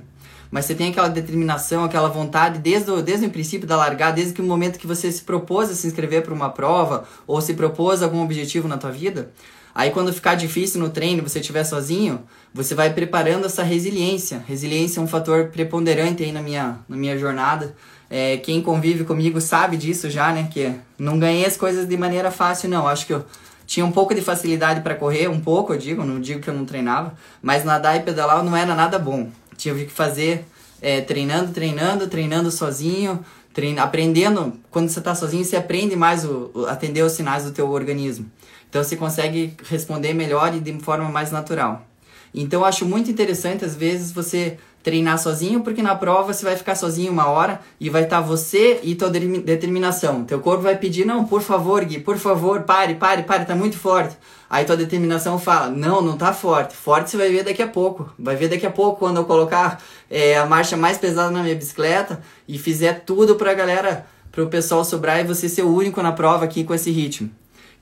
[0.52, 4.34] Mas você tem aquela determinação, aquela vontade desde o, desde o princípio da largada, desde
[4.34, 7.54] que o momento que você se propôs a se inscrever para uma prova ou se
[7.54, 9.32] propôs algum objetivo na tua vida,
[9.74, 14.44] Aí quando ficar difícil no treino, você estiver sozinho, você vai preparando essa resiliência.
[14.46, 17.74] Resiliência é um fator preponderante aí na minha, na minha jornada.
[18.10, 20.48] É, quem convive comigo sabe disso já, né?
[20.52, 22.86] Que não ganhei as coisas de maneira fácil, não.
[22.86, 23.24] Acho que eu
[23.66, 26.54] tinha um pouco de facilidade para correr, um pouco, eu digo, não digo que eu
[26.54, 29.30] não treinava, mas nadar e pedalar não era nada bom.
[29.56, 30.44] Tive que fazer
[30.80, 33.78] é, treinando, treinando, treinando sozinho, trein...
[33.78, 34.54] aprendendo.
[34.70, 38.30] Quando você está sozinho, você aprende mais o, o, atender os sinais do teu organismo.
[38.68, 41.86] Então você consegue responder melhor e de forma mais natural.
[42.34, 46.56] Então eu acho muito interessante às vezes você treinar sozinho, porque na prova você vai
[46.56, 50.24] ficar sozinho uma hora e vai estar tá você e tua determinação.
[50.24, 53.78] Teu corpo vai pedir, não, por favor, Gui, por favor, pare, pare, pare, tá muito
[53.78, 54.16] forte.
[54.50, 56.76] Aí tua determinação fala, não, não tá forte.
[56.76, 58.12] Forte você vai ver daqui a pouco.
[58.18, 61.54] Vai ver daqui a pouco quando eu colocar é, a marcha mais pesada na minha
[61.54, 66.12] bicicleta e fizer tudo pra galera, pro pessoal sobrar e você ser o único na
[66.12, 67.30] prova aqui com esse ritmo.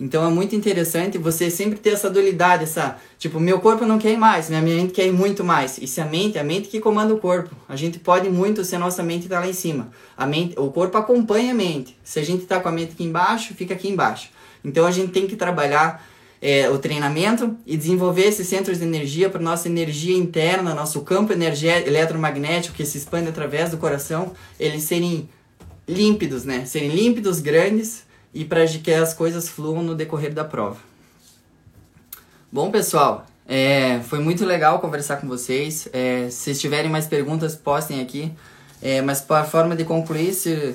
[0.00, 4.16] Então é muito interessante você sempre ter essa dualidade, essa, tipo, meu corpo não quer
[4.16, 5.76] mais, minha mente quer muito mais.
[5.76, 7.54] E se a mente, a mente que comanda o corpo.
[7.68, 9.90] A gente pode muito se a nossa mente está lá em cima.
[10.16, 11.98] A mente, o corpo acompanha a mente.
[12.02, 14.30] Se a gente está com a mente aqui embaixo, fica aqui embaixo.
[14.64, 16.02] Então a gente tem que trabalhar
[16.40, 21.34] é, o treinamento e desenvolver esses centros de energia para nossa energia interna, nosso campo
[21.34, 25.28] eletromagnético que se expande através do coração, eles serem
[25.86, 26.64] límpidos, né?
[26.64, 30.78] Serem límpidos, grandes e para que as coisas fluam no decorrer da prova.
[32.52, 35.88] Bom, pessoal, é, foi muito legal conversar com vocês.
[35.92, 38.32] É, se tiverem mais perguntas, postem aqui.
[38.80, 40.74] É, mas para forma de concluir, se,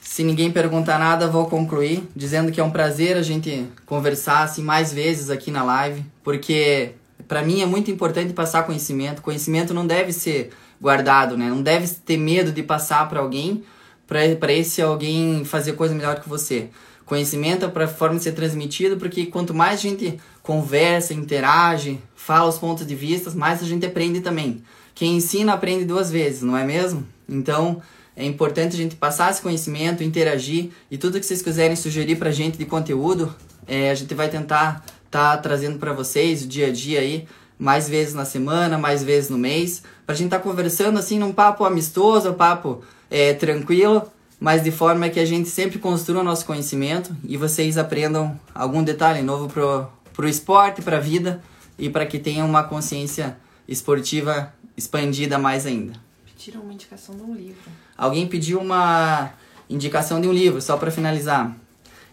[0.00, 4.62] se ninguém perguntar nada, vou concluir dizendo que é um prazer a gente conversar assim,
[4.62, 6.92] mais vezes aqui na live, porque
[7.26, 9.22] para mim é muito importante passar conhecimento.
[9.22, 10.50] Conhecimento não deve ser
[10.80, 11.48] guardado, né?
[11.48, 13.64] Não deve ter medo de passar para alguém,
[14.08, 16.70] para esse alguém fazer coisa melhor que você.
[17.04, 22.48] Conhecimento é para forma de ser transmitido, porque quanto mais a gente conversa, interage, fala
[22.48, 24.62] os pontos de vista, mais a gente aprende também.
[24.94, 27.06] Quem ensina aprende duas vezes, não é mesmo?
[27.28, 27.80] Então,
[28.16, 32.30] é importante a gente passar esse conhecimento, interagir e tudo que vocês quiserem sugerir para
[32.30, 33.34] a gente de conteúdo,
[33.66, 37.26] é, a gente vai tentar estar tá trazendo para vocês o dia a dia aí,
[37.58, 41.18] mais vezes na semana, mais vezes no mês, para a gente estar tá conversando assim
[41.18, 46.46] num papo amistoso, papo é, tranquilo, mas de forma que a gente sempre construa nosso
[46.46, 51.42] conhecimento e vocês aprendam algum detalhe novo pro, pro esporte, pra vida
[51.78, 53.36] e para que tenham uma consciência
[53.66, 55.94] esportiva expandida mais ainda.
[56.24, 57.70] Pediram uma indicação de um livro.
[57.96, 59.32] Alguém pediu uma
[59.68, 61.54] indicação de um livro, só para finalizar.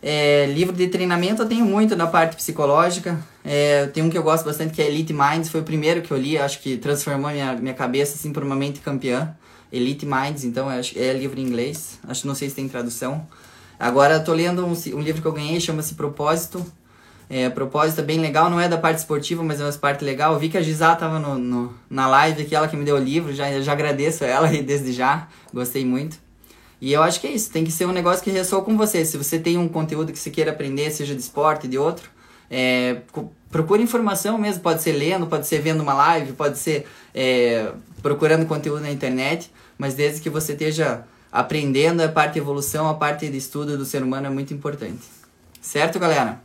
[0.02, 3.20] É, livro de treinamento eu tenho muito na parte psicológica.
[3.44, 6.12] É, tem um que eu gosto bastante que é Elite Minds, foi o primeiro que
[6.12, 9.36] eu li, acho que transformou minha, minha cabeça assim, por uma mente campeã.
[9.76, 13.28] Elite Minds, então é, é livro em inglês, acho não sei se tem tradução.
[13.80, 16.66] Agora tô lendo um, um livro que eu ganhei, chama-se Propósito.
[17.28, 20.34] É, propósito é bem legal, não é da parte esportiva, mas é uma parte legal.
[20.34, 22.96] Eu vi que a Gisá tava no, no, na live aqui, ela que me deu
[22.96, 26.20] o livro, já, já agradeço a ela desde já, gostei muito.
[26.80, 29.04] E eu acho que é isso, tem que ser um negócio que ressoa com você.
[29.04, 32.10] Se você tem um conteúdo que você queira aprender, seja de esporte, de outro,
[32.50, 32.98] é,
[33.50, 37.72] procure informação mesmo, pode ser lendo, pode ser vendo uma live, pode ser é,
[38.04, 42.94] procurando conteúdo na internet, mas desde que você esteja aprendendo a parte de evolução, a
[42.94, 45.04] parte de estudo do ser humano é muito importante.
[45.62, 46.42] Certo, galera?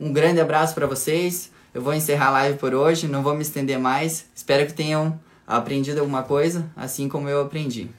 [0.00, 1.50] Um grande abraço para vocês.
[1.74, 4.26] Eu vou encerrar a live por hoje, não vou me estender mais.
[4.34, 7.90] Espero que tenham aprendido alguma coisa, assim como eu aprendi.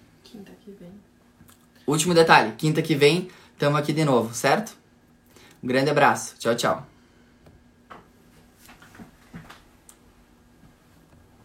[1.86, 4.78] Último detalhe, quinta que vem, estamos aqui de novo, certo?
[5.62, 6.36] Um grande abraço.
[6.38, 6.89] Tchau, tchau.